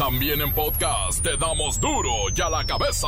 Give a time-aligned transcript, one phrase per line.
[0.00, 3.06] También en podcast te damos duro y a la cabeza.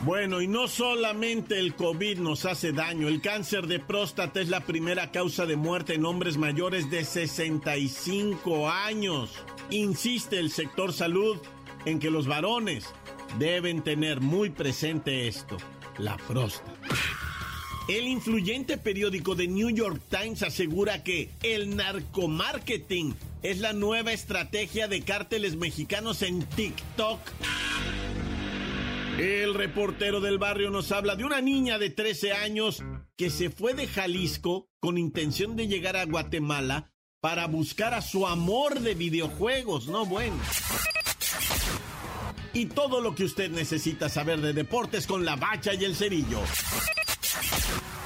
[0.00, 4.60] Bueno, y no solamente el COVID nos hace daño, el cáncer de próstata es la
[4.60, 9.30] primera causa de muerte en hombres mayores de 65 años.
[9.70, 11.36] Insiste el sector salud
[11.84, 12.86] en que los varones
[13.38, 15.56] deben tener muy presente esto,
[15.98, 16.72] la próstata.
[17.88, 24.86] El influyente periódico The New York Times asegura que el narcomarketing es la nueva estrategia
[24.86, 27.18] de cárteles mexicanos en TikTok.
[29.18, 32.82] El reportero del barrio nos habla de una niña de 13 años
[33.16, 38.26] que se fue de Jalisco con intención de llegar a Guatemala para buscar a su
[38.26, 40.40] amor de videojuegos, no bueno
[42.54, 46.40] y todo lo que usted necesita saber de deportes con la bacha y el cerillo.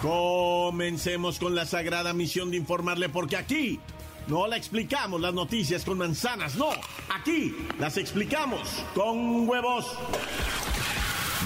[0.03, 3.81] Comencemos con la sagrada misión de informarle porque aquí
[4.29, 6.71] no la explicamos las noticias con manzanas, no,
[7.15, 8.61] aquí las explicamos
[8.95, 9.87] con huevos.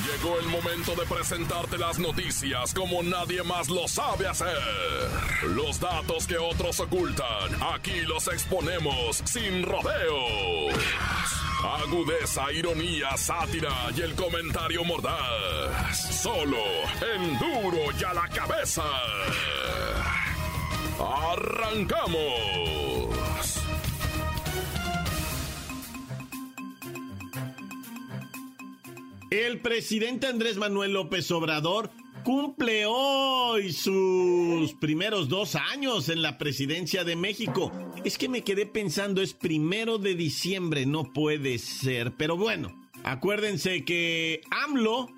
[0.07, 4.57] Llegó el momento de presentarte las noticias como nadie más lo sabe hacer.
[5.55, 10.75] Los datos que otros ocultan, aquí los exponemos sin rodeos.
[11.91, 16.23] Agudeza, ironía, sátira y el comentario mordaz.
[16.23, 16.63] Solo
[17.17, 18.85] en duro y a la cabeza.
[21.01, 22.21] ¡Arrancamos!
[29.33, 31.91] El presidente Andrés Manuel López Obrador
[32.25, 37.73] cumple hoy sus primeros dos años en la presidencia de México.
[38.05, 42.13] Es que me quedé pensando, es primero de diciembre, no puede ser.
[42.17, 45.09] Pero bueno, acuérdense que AMLO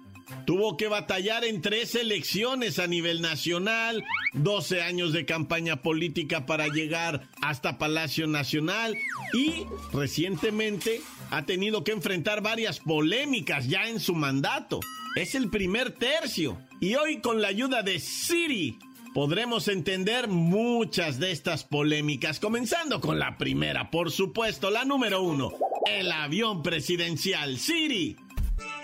[0.46, 4.04] tuvo que batallar en tres elecciones a nivel nacional,
[4.34, 8.96] 12 años de campaña política para llegar hasta Palacio Nacional
[9.32, 14.80] y recientemente ha tenido que enfrentar varias polémicas ya en su mandato.
[15.16, 16.58] Es el primer tercio.
[16.82, 18.76] Y hoy con la ayuda de Siri
[19.14, 25.52] podremos entender muchas de estas polémicas, comenzando con la primera, por supuesto, la número uno,
[25.86, 27.56] el avión presidencial.
[27.58, 28.16] Siri.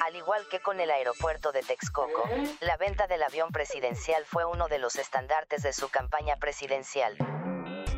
[0.07, 2.23] Al igual que con el aeropuerto de Texcoco,
[2.61, 7.17] la venta del avión presidencial fue uno de los estandartes de su campaña presidencial.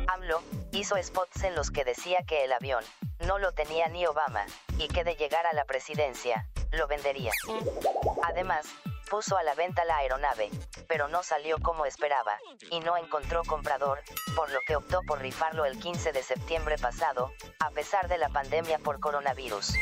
[0.07, 0.41] AMLO
[0.71, 2.83] hizo spots en los que decía que el avión
[3.27, 4.47] no lo tenía ni Obama
[4.79, 7.33] y que de llegar a la presidencia lo vendería.
[8.23, 8.65] Además,
[9.11, 10.49] puso a la venta la aeronave,
[10.87, 12.37] pero no salió como esperaba,
[12.69, 13.99] y no encontró comprador,
[14.37, 18.29] por lo que optó por rifarlo el 15 de septiembre pasado, a pesar de la
[18.29, 19.73] pandemia por coronavirus.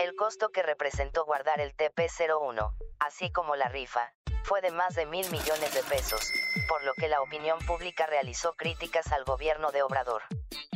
[0.00, 4.14] El costo que representó guardar el TP-01, así como la rifa,
[4.44, 6.32] fue de más de mil millones de pesos,
[6.70, 10.22] por lo que la opinión pública realizó críticas al gobierno de Obrador.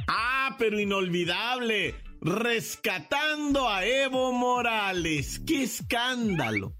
[0.09, 5.41] Ah, pero inolvidable, rescatando a Evo Morales.
[5.47, 6.75] ¡Qué escándalo!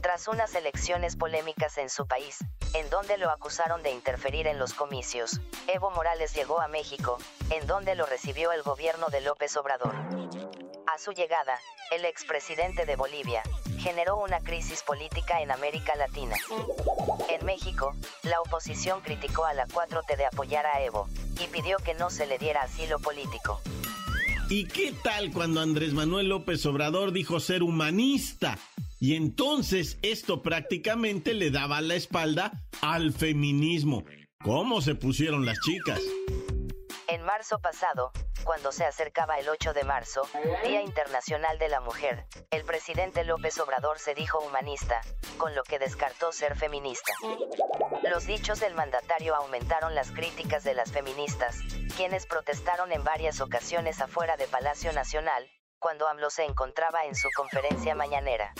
[0.00, 2.38] Tras unas elecciones polémicas en su país,
[2.74, 7.18] en donde lo acusaron de interferir en los comicios, Evo Morales llegó a México,
[7.50, 9.94] en donde lo recibió el gobierno de López Obrador.
[10.86, 11.58] A su llegada,
[11.90, 13.42] el expresidente de Bolivia
[13.78, 16.36] generó una crisis política en América Latina.
[17.28, 21.08] En México, la oposición criticó a la 4T de apoyar a Evo,
[21.40, 23.60] y pidió que no se le diera asilo político.
[24.48, 28.58] ¿Y qué tal cuando Andrés Manuel López Obrador dijo ser humanista?
[28.98, 34.04] Y entonces esto prácticamente le daba la espalda al feminismo.
[34.42, 36.00] ¿Cómo se pusieron las chicas?
[37.08, 38.12] En marzo pasado,
[38.44, 40.22] cuando se acercaba el 8 de marzo,
[40.64, 45.00] Día Internacional de la Mujer, el presidente López Obrador se dijo humanista,
[45.36, 47.12] con lo que descartó ser feminista.
[48.10, 51.60] Los dichos del mandatario aumentaron las críticas de las feministas,
[51.96, 55.48] quienes protestaron en varias ocasiones afuera de Palacio Nacional,
[55.86, 58.52] cuando AMLO se encontraba en su conferencia mañanera.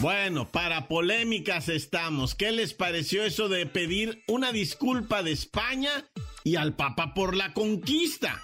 [0.00, 2.34] Bueno, para polémicas estamos.
[2.34, 6.10] ¿Qué les pareció eso de pedir una disculpa de España
[6.42, 8.42] y al Papa por la conquista?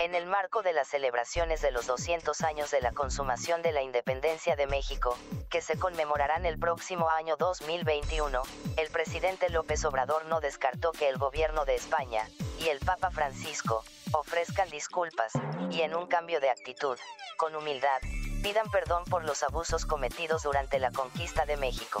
[0.00, 3.82] En el marco de las celebraciones de los 200 años de la consumación de la
[3.82, 5.14] independencia de México,
[5.50, 8.40] que se conmemorarán el próximo año 2021,
[8.78, 12.26] el presidente López Obrador no descartó que el gobierno de España
[12.58, 15.32] y el Papa Francisco ofrezcan disculpas
[15.70, 16.96] y en un cambio de actitud,
[17.36, 18.00] con humildad,
[18.42, 22.00] pidan perdón por los abusos cometidos durante la conquista de México.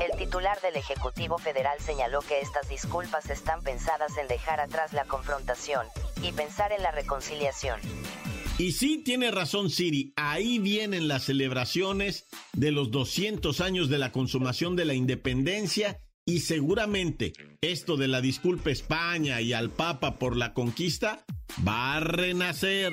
[0.00, 5.06] El titular del Ejecutivo Federal señaló que estas disculpas están pensadas en dejar atrás la
[5.06, 5.88] confrontación
[6.22, 7.80] y pensar en la reconciliación.
[8.58, 14.12] Y sí tiene razón Siri, ahí vienen las celebraciones de los 200 años de la
[14.12, 17.32] consumación de la independencia y seguramente
[17.62, 21.24] esto de la disculpa España y al Papa por la conquista
[21.66, 22.92] va a renacer.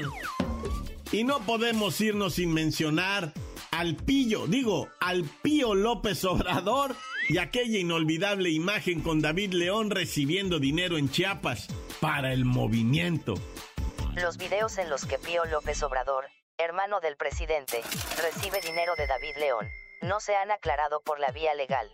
[1.11, 3.33] Y no podemos irnos sin mencionar
[3.71, 6.95] al Pillo, digo, al Pío López Obrador
[7.29, 11.67] y aquella inolvidable imagen con David León recibiendo dinero en Chiapas
[11.99, 13.35] para el movimiento.
[14.15, 16.25] Los videos en los que Pío López Obrador,
[16.57, 17.81] hermano del presidente,
[18.21, 19.67] recibe dinero de David León,
[20.01, 21.89] no se han aclarado por la vía legal.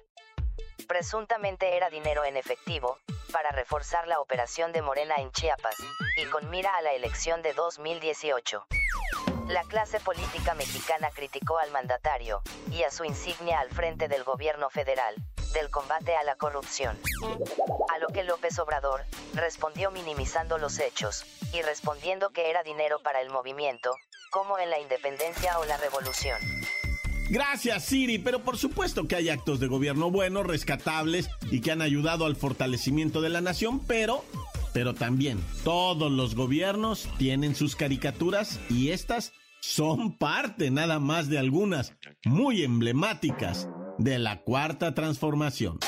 [0.88, 2.98] Presuntamente era dinero en efectivo,
[3.32, 5.76] para reforzar la operación de Morena en Chiapas,
[6.18, 8.66] y con mira a la elección de 2018.
[9.48, 12.42] La clase política mexicana criticó al mandatario,
[12.72, 15.16] y a su insignia al frente del gobierno federal,
[15.54, 16.98] del combate a la corrupción.
[17.94, 19.02] A lo que López Obrador
[19.34, 23.94] respondió minimizando los hechos, y respondiendo que era dinero para el movimiento,
[24.32, 26.40] como en la independencia o la revolución.
[27.30, 31.82] Gracias, Siri, pero por supuesto que hay actos de gobierno buenos, rescatables y que han
[31.82, 34.24] ayudado al fortalecimiento de la nación, pero
[34.74, 41.40] pero también todos los gobiernos tienen sus caricaturas y estas son parte nada más de
[41.40, 45.80] algunas muy emblemáticas de la cuarta transformación.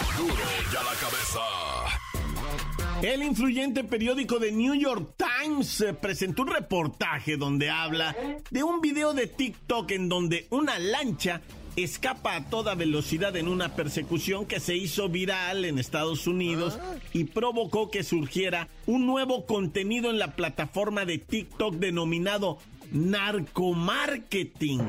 [3.02, 8.16] El influyente periódico de New York Times eh, presentó un reportaje donde habla
[8.50, 11.42] de un video de TikTok en donde una lancha
[11.76, 16.78] escapa a toda velocidad en una persecución que se hizo viral en Estados Unidos
[17.14, 22.60] y provocó que surgiera un nuevo contenido en la plataforma de TikTok denominado
[22.92, 24.82] narcomarketing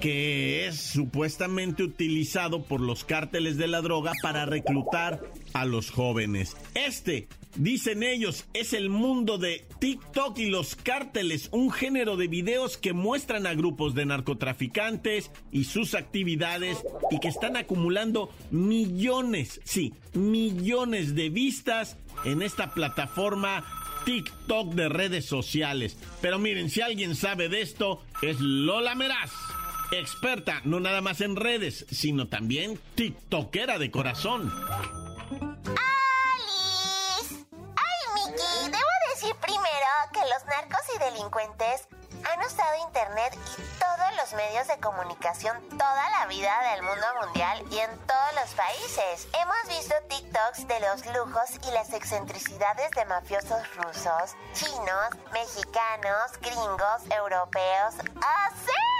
[0.00, 5.22] que es supuestamente utilizado por los cárteles de la droga para reclutar
[5.54, 6.56] a los jóvenes.
[6.74, 12.76] Este, dicen ellos, es el mundo de TikTok y los cárteles, un género de videos
[12.76, 19.94] que muestran a grupos de narcotraficantes y sus actividades y que están acumulando millones, sí,
[20.14, 23.64] millones de vistas en esta plataforma
[24.04, 25.96] TikTok de redes sociales.
[26.20, 29.32] Pero miren, si alguien sabe de esto, es Lola Meraz
[29.92, 34.52] experta no nada más en redes, sino también TikTokera de corazón.
[41.36, 47.64] Han usado Internet y todos los medios de comunicación toda la vida del mundo mundial
[47.72, 49.26] y en todos los países.
[49.32, 57.02] Hemos visto TikToks de los lujos y las excentricidades de mafiosos rusos, chinos, mexicanos, gringos,
[57.10, 57.94] europeos.
[58.16, 58.93] ¡O sea!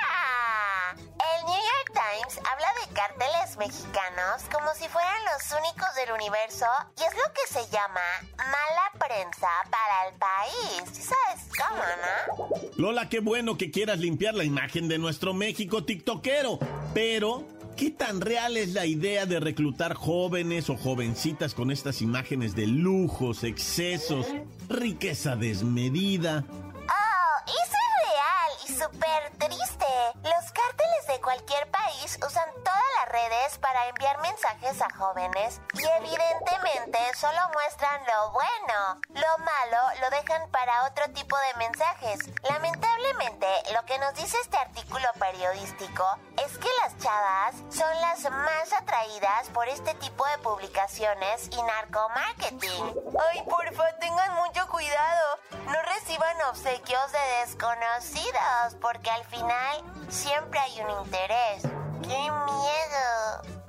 [1.24, 6.66] El New York Times habla de cárteles mexicanos como si fueran los únicos del universo
[6.98, 8.00] y es lo que se llama
[8.36, 11.06] mala prensa para el país.
[11.06, 12.72] ¿Sabes cómo, no?
[12.76, 16.58] Lola, qué bueno que quieras limpiar la imagen de nuestro México tiktokero,
[16.92, 17.44] pero
[17.76, 22.66] ¿qué tan real es la idea de reclutar jóvenes o jovencitas con estas imágenes de
[22.66, 24.26] lujos, excesos,
[24.68, 26.44] riqueza desmedida?
[26.50, 29.86] Oh, eso es real y súper triste.
[30.22, 30.52] Los
[30.84, 36.98] cárteles de cualquier país usan todas las redes para enviar mensajes a jóvenes y evidentemente
[37.16, 39.00] solo muestran lo bueno.
[39.10, 42.20] Lo malo lo dejan para otro tipo de mensajes.
[42.42, 46.04] Lamentablemente, lo que nos dice este artículo periodístico
[46.44, 52.94] es que las chavas son las más atraídas por este tipo de publicaciones y narcomarketing.
[53.30, 55.38] Ay, porfa, tengan mucho cuidado.
[55.66, 61.62] No reciban obsequios de desconocidos, porque al final siempre hay un interés.
[62.02, 63.64] ¡Qué miedo!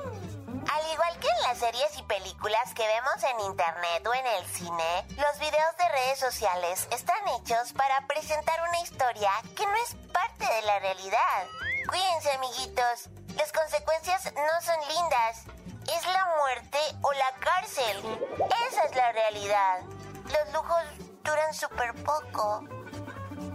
[0.73, 4.45] Al igual que en las series y películas que vemos en internet o en el
[4.47, 9.95] cine, los videos de redes sociales están hechos para presentar una historia que no es
[10.11, 11.45] parte de la realidad.
[11.87, 13.09] Cuídense, amiguitos.
[13.37, 15.45] Las consecuencias no son lindas.
[15.83, 18.27] Es la muerte o la cárcel.
[18.69, 19.81] Esa es la realidad.
[20.25, 20.83] Los lujos
[21.23, 22.63] duran súper poco.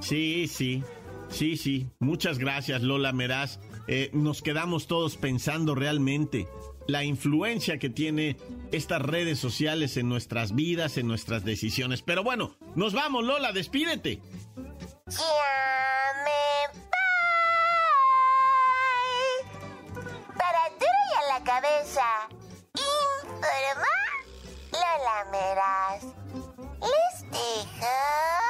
[0.01, 0.85] Sí, sí.
[1.31, 1.89] Sí, sí.
[2.01, 3.61] Muchas gracias, Lola Meraz.
[3.87, 6.47] Eh, nos quedamos todos pensando realmente
[6.87, 8.37] la influencia que tiene
[8.73, 12.03] estas redes sociales en nuestras vidas, en nuestras decisiones.
[12.03, 14.21] Pero bueno, nos vamos, Lola, despídete.
[20.37, 22.29] Para duro y a la cabeza.
[22.75, 23.97] Informa
[24.73, 26.05] Lola Meras.
[26.81, 28.50] Les dejo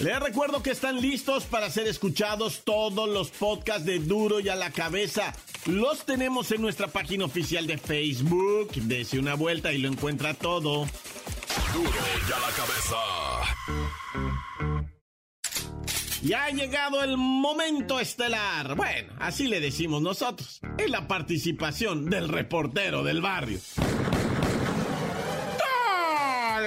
[0.00, 4.56] Les recuerdo que están listos para ser escuchados todos los podcasts de Duro y a
[4.56, 5.32] la cabeza.
[5.66, 8.72] Los tenemos en nuestra página oficial de Facebook.
[8.74, 10.86] Dese una vuelta y lo encuentra todo.
[11.72, 12.96] Duro y a la cabeza.
[16.22, 18.74] Ya ha llegado el momento estelar.
[18.74, 20.60] Bueno, así le decimos nosotros.
[20.78, 23.60] Es la participación del reportero del barrio.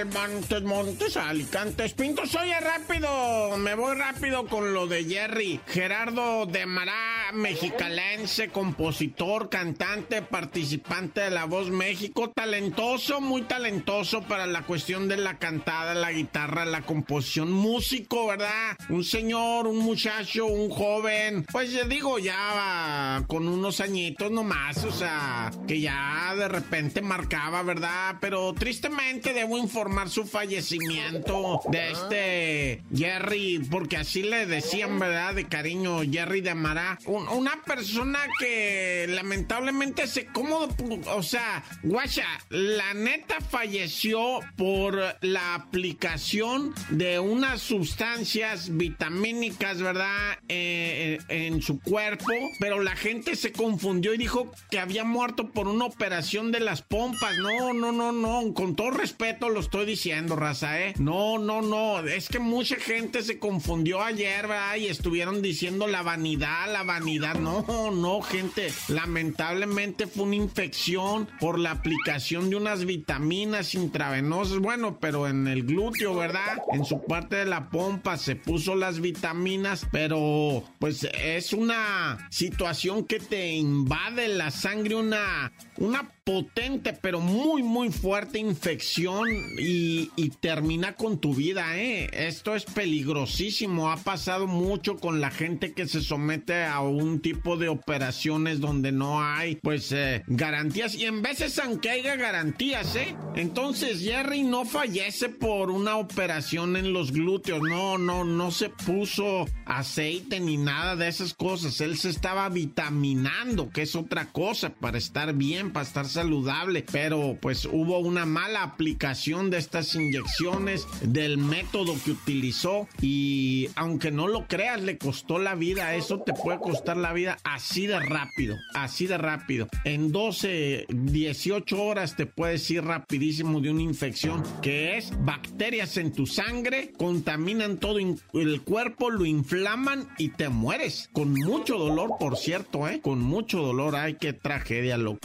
[0.06, 2.36] Montes, Montes, Alicantes, Pintos.
[2.36, 5.60] Oye, rápido, me voy rápido con lo de Jerry.
[5.68, 14.46] Gerardo de Mará, mexicalense, compositor, cantante, participante de La Voz México, talentoso, muy talentoso para
[14.46, 18.78] la cuestión de la cantada, la guitarra, la composición, músico, ¿verdad?
[18.90, 24.92] Un señor, un muchacho, un joven, pues ya digo, ya con unos añitos nomás, o
[24.92, 28.18] sea, que ya de repente marcaba, ¿verdad?
[28.22, 35.36] Pero tristemente debo informar su fallecimiento de este Jerry, porque así le decían, ¿verdad?
[35.36, 36.98] De cariño, Jerry de Amará.
[37.06, 40.70] una persona que lamentablemente se cómodo,
[41.16, 50.38] o sea, guacha, la neta falleció por la aplicación de unas sustancias vitamínicas, ¿verdad?
[50.48, 55.68] Eh, en su cuerpo, pero la gente se confundió y dijo que había muerto por
[55.68, 57.38] una operación de las pompas.
[57.38, 60.96] No, no, no, no, con todo respeto lo estoy diciendo, raza, ¿eh?
[60.98, 62.00] No, no, no.
[62.00, 64.76] Es que mucha gente se confundió ayer, ¿verdad?
[64.78, 67.36] Y estuvieron diciendo la vanidad, la vanidad.
[67.36, 68.74] No, no, gente.
[68.88, 74.58] Lamentablemente fue una infección por la aplicación de unas vitaminas intravenosas.
[74.58, 76.58] Bueno, pero en el glúteo, ¿verdad?
[76.74, 83.06] En su parte de la pompa se puso las vitaminas, pero pues es una situación
[83.06, 90.10] que te invade la sangre, una, una potente pero muy muy fuerte infección y,
[90.42, 92.10] termina con tu vida, ¿eh?
[92.12, 97.56] Esto es peligrosísimo, ha pasado mucho con la gente que se somete a un tipo
[97.56, 103.16] de operaciones donde no hay pues eh, garantías y en veces aunque haya garantías, ¿eh?
[103.36, 109.46] Entonces Jerry no fallece por una operación en los glúteos, no, no, no se puso
[109.66, 114.98] aceite ni nada de esas cosas, él se estaba vitaminando, que es otra cosa, para
[114.98, 121.38] estar bien, para estar saludable, pero pues hubo una mala aplicación de estas inyecciones, del
[121.38, 126.58] método que utilizó y aunque no lo creas, le costó la vida, eso te puede
[126.58, 129.68] costar la vida así de rápido, así de rápido.
[129.84, 136.14] En 12, 18 horas te puedes ir rapidísimo de una infección que es bacterias en
[136.14, 141.12] tu sangre, contaminan todo el cuerpo, lo inflaman y te mueres.
[141.14, 143.02] Con mucho dolor, por cierto, ¿eh?
[143.02, 143.96] Con mucho dolor.
[143.96, 145.20] Ay, qué tragedia, loco.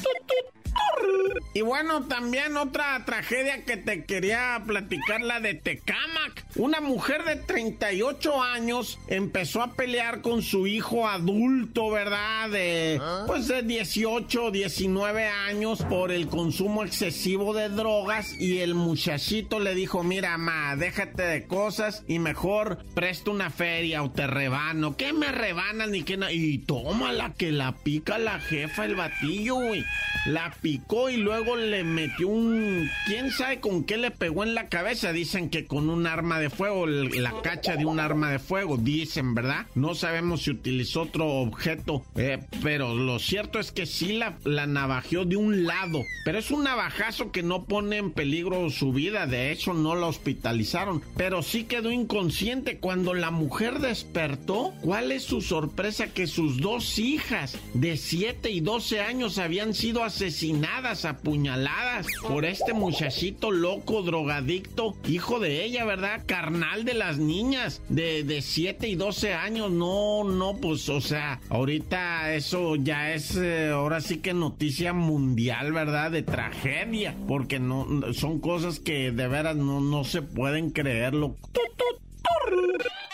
[1.54, 6.41] Y bueno, también otra tragedia que te quería platicar, la de Tecamac.
[6.56, 12.50] Una mujer de 38 años empezó a pelear con su hijo adulto, ¿verdad?
[12.50, 13.24] De, ¿Ah?
[13.26, 19.74] pues de 18, 19 años por el consumo excesivo de drogas y el muchachito le
[19.74, 24.96] dijo, mira, ma, déjate de cosas y mejor presto una feria o te rebano.
[24.96, 26.18] ¿Qué me rebanan ni qué?
[26.32, 29.84] Y tómala que la pica la jefa el batillo, güey.
[30.26, 32.90] La picó y luego le metió un...
[33.06, 35.12] ¿Quién sabe con qué le pegó en la cabeza?
[35.12, 39.34] Dicen que con un arma de fuego, la cacha de un arma de fuego, dicen,
[39.34, 39.66] ¿verdad?
[39.74, 44.66] No sabemos si utilizó otro objeto, eh, pero lo cierto es que sí la, la
[44.66, 46.02] navajeó de un lado.
[46.24, 50.06] Pero es un navajazo que no pone en peligro su vida, de hecho no la
[50.06, 54.72] hospitalizaron, pero sí quedó inconsciente cuando la mujer despertó.
[54.82, 60.04] ¿Cuál es su sorpresa que sus dos hijas de 7 y 12 años habían sido
[60.04, 66.22] asesinadas, apuñaladas por este muchachito loco, drogadicto, hijo de ella, ¿verdad?
[66.32, 69.70] Carnal de las niñas de, de 7 y 12 años.
[69.70, 75.74] No, no, pues, o sea, ahorita eso ya es, eh, ahora sí que noticia mundial,
[75.74, 76.10] ¿verdad?
[76.10, 81.36] De tragedia, porque no, son cosas que de veras no, no se pueden creerlo.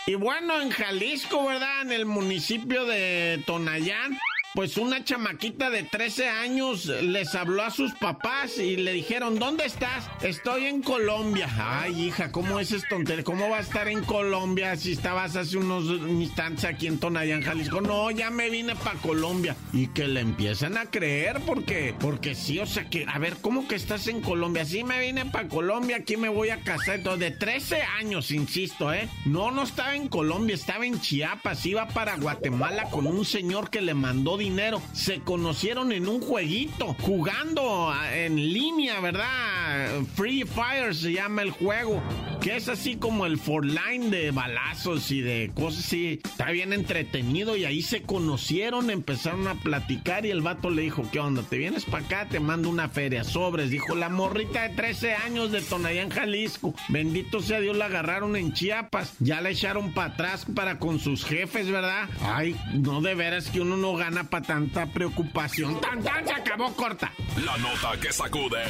[0.07, 1.81] Y bueno, en Jalisco, ¿verdad?
[1.81, 4.17] En el municipio de Tonayán
[4.59, 9.63] pues una chamaquita de 13 años les habló a sus papás y le dijeron, ¿dónde
[9.63, 10.09] estás?
[10.21, 11.47] Estoy en Colombia.
[11.57, 12.97] Ay, hija, ¿cómo es esto?
[13.23, 17.79] ¿Cómo va a estar en Colombia si estabas hace unos instantes aquí en Tonayán, Jalisco?
[17.79, 19.55] No, ya me vine para Colombia.
[19.71, 23.65] Y que le empiezan a creer porque, porque sí, o sea que, a ver, ¿cómo
[23.65, 24.65] que estás en Colombia?
[24.65, 26.95] Sí, me vine para Colombia, aquí me voy a casar.
[26.95, 29.07] Entonces, de 13 años, insisto, ¿eh?
[29.23, 33.79] No, no estaba en Colombia, estaba en Chiapas, iba para Guatemala con un señor que
[33.79, 34.48] le mandó dinero.
[34.93, 40.01] Se conocieron en un jueguito, jugando en línea, ¿verdad?
[40.15, 42.01] Free Fire se llama el juego,
[42.41, 46.19] que es así como el line de balazos y de cosas así.
[46.23, 51.03] Está bien entretenido y ahí se conocieron, empezaron a platicar y el vato le dijo,
[51.11, 51.43] ¿qué onda?
[51.43, 52.27] ¿Te vienes para acá?
[52.29, 53.69] Te mando una feria, sobres.
[53.69, 56.73] Dijo la morrita de 13 años de Tonayán, Jalisco.
[56.89, 59.13] Bendito sea Dios, la agarraron en Chiapas.
[59.19, 62.09] Ya la echaron para atrás para con sus jefes, ¿verdad?
[62.23, 65.79] Ay, no de veras que uno no gana para tanta preocupación.
[65.81, 66.25] ¡Tan, tan!
[66.25, 67.11] Se acabó corta.
[67.43, 68.63] La nota que sacude.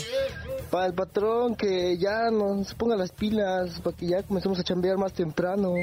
[0.71, 4.97] Para el patrón que ya nos ponga las pilas, para que ya comencemos a chambear
[4.97, 5.73] más temprano.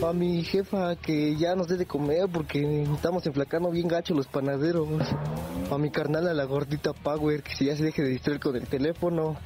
[0.00, 4.26] Para mi jefa que ya nos dé de comer porque estamos enflacando bien gacho los
[4.26, 4.88] panaderos.
[5.64, 8.56] Para mi carnal a la gordita Power que si ya se deje de distraer con
[8.56, 9.36] el teléfono.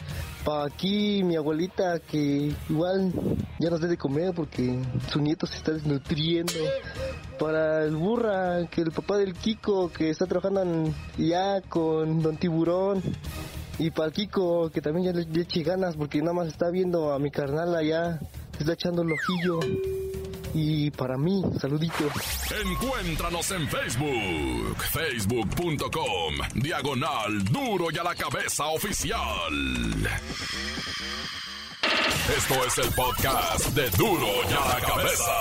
[0.48, 3.12] Aquí mi abuelita que igual
[3.58, 4.80] ya nos dé de comer porque
[5.10, 6.52] su nieto se está desnutriendo
[7.36, 13.02] para el burra, que el papá del Kiko, que está trabajando ya con Don Tiburón.
[13.78, 17.12] Y para el Kiko, que también ya le, eche ganas, porque nada más está viendo
[17.12, 18.20] a mi carnal allá,
[18.58, 19.60] está echando el ojillo.
[20.58, 22.10] Y para mí, saluditos.
[22.64, 29.52] Encuéntranos en Facebook, facebook.com, diagonal duro y a la cabeza oficial.
[32.34, 35.32] Esto es el podcast de duro y a la cabeza.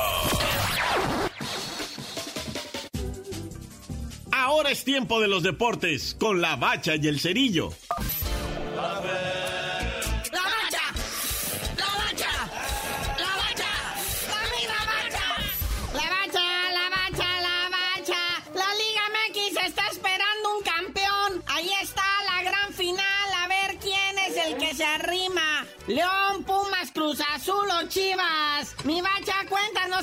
[4.34, 7.72] Ahora es tiempo de los deportes con la bacha y el cerillo.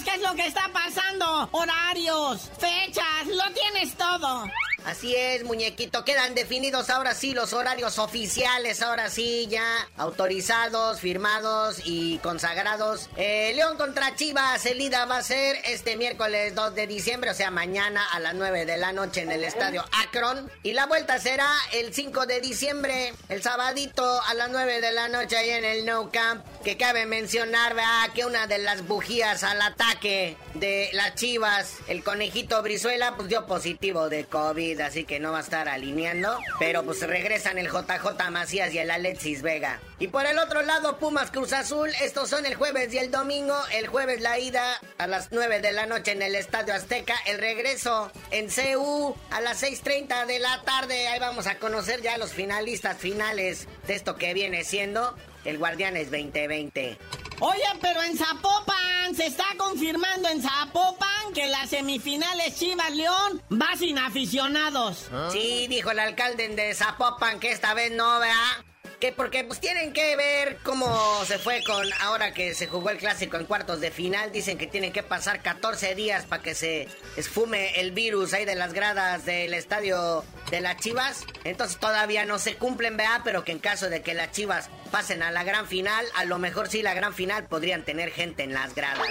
[0.00, 1.48] Qué es lo que está pasando.
[1.52, 4.44] Horarios, fechas, lo tienes todo.
[4.84, 6.04] Así es, muñequito.
[6.04, 13.08] Quedan definidos ahora sí los horarios oficiales, ahora sí ya autorizados, firmados y consagrados.
[13.16, 17.34] Eh, León contra Chivas, el ida va a ser este miércoles 2 de diciembre, o
[17.34, 20.50] sea, mañana a las 9 de la noche en el estadio Akron.
[20.62, 25.08] Y la vuelta será el 5 de diciembre, el sabadito a las 9 de la
[25.08, 26.44] noche ahí en el No Camp.
[26.64, 28.12] Que cabe mencionar, ¿verdad?
[28.14, 33.46] Que una de las bujías al ataque de las Chivas, el conejito Brizuela, pues dio
[33.46, 36.38] positivo de COVID, así que no va a estar alineando.
[36.58, 39.80] Pero pues regresan el JJ Macías y el Alexis Vega.
[39.98, 43.56] Y por el otro lado, Pumas Cruz Azul, estos son el jueves y el domingo.
[43.72, 47.14] El jueves la ida a las 9 de la noche en el Estadio Azteca.
[47.26, 51.08] El regreso en CU a las 6.30 de la tarde.
[51.08, 56.10] Ahí vamos a conocer ya los finalistas finales de esto que viene siendo el Guardianes
[56.10, 56.98] 2020.
[57.40, 58.76] Oye, pero en Zapopan,
[59.14, 65.08] se está confirmando en Zapopan que las semifinales Chivas León va sin aficionados.
[65.30, 68.64] Sí, dijo el alcalde de Zapopan que esta vez no, vea.
[69.02, 72.98] Que porque pues tienen que ver cómo se fue con ahora que se jugó el
[72.98, 74.30] clásico en cuartos de final.
[74.30, 76.86] Dicen que tienen que pasar 14 días para que se
[77.16, 81.24] esfume el virus ahí de las gradas del estadio de las Chivas.
[81.42, 85.24] Entonces todavía no se cumplen, vea, pero que en caso de que las Chivas pasen
[85.24, 88.54] a la gran final, a lo mejor sí la gran final podrían tener gente en
[88.54, 89.08] las gradas.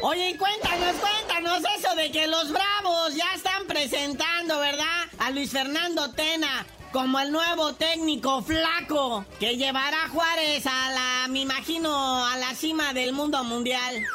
[0.00, 5.04] Oye, cuéntanos, cuéntanos eso de que los Bravos ya están presentando, ¿verdad?
[5.18, 11.28] A Luis Fernando Tena como el nuevo técnico flaco que llevará a Juárez a la,
[11.28, 14.06] me imagino, a la cima del mundo mundial.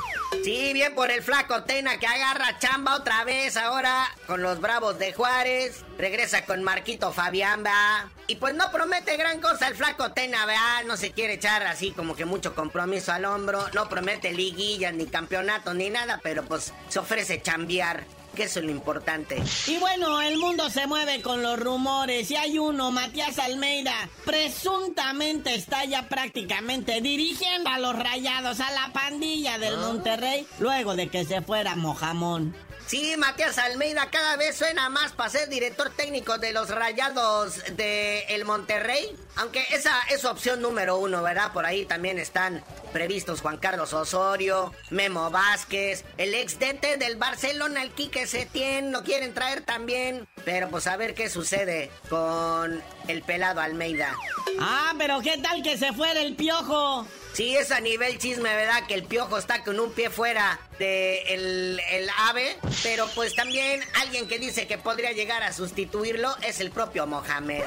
[0.43, 4.97] Sí, bien por el flaco Tena que agarra chamba otra vez ahora con los Bravos
[4.99, 5.85] de Juárez.
[5.97, 8.05] Regresa con Marquito Fabián, ¿verdad?
[8.27, 10.83] Y pues no promete gran cosa el flaco Tena, ¿verdad?
[10.85, 13.65] No se quiere echar así como que mucho compromiso al hombro.
[13.73, 18.03] No promete liguillas, ni campeonato, ni nada, pero pues se ofrece chambear
[18.35, 19.41] que eso es lo importante.
[19.67, 25.55] Y bueno, el mundo se mueve con los rumores y hay uno, Matías Almeida, presuntamente
[25.55, 31.25] está ya prácticamente dirigiendo a los rayados, a la pandilla del Monterrey, luego de que
[31.25, 32.55] se fuera Mojamón.
[32.87, 38.25] Sí, Matías Almeida cada vez suena más para ser director técnico de los Rayados de
[38.29, 39.15] el Monterrey.
[39.37, 41.53] Aunque esa es opción número uno, ¿verdad?
[41.53, 47.81] Por ahí también están previstos Juan Carlos Osorio, Memo Vázquez, el ex DT del Barcelona,
[47.81, 50.27] el Quique Setién, lo quieren traer también.
[50.45, 54.15] Pero pues a ver qué sucede con el pelado Almeida.
[54.59, 57.07] Ah, pero ¿qué tal que se fuera el piojo?
[57.33, 58.85] Sí, es a nivel chisme, ¿verdad?
[58.87, 62.57] Que el piojo está con un pie fuera de el, el ave.
[62.83, 67.63] Pero pues también alguien que dice que podría llegar a sustituirlo es el propio Mohamed.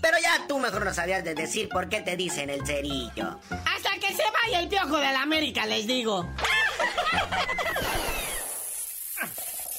[0.00, 3.38] Pero ya tú mejor no sabías de decir por qué te dicen el cerillo.
[3.50, 6.28] Hasta que se vaya el piojo de la América, les digo.